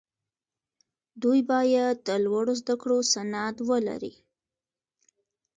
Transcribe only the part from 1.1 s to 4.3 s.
دوی باید د لوړو زدکړو سند ولري.